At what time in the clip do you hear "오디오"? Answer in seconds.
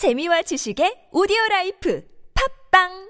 1.12-1.36